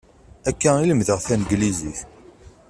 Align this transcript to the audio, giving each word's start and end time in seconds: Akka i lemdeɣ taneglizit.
Akka 0.49 0.71
i 0.79 0.85
lemdeɣ 0.89 1.19
taneglizit. 1.21 1.99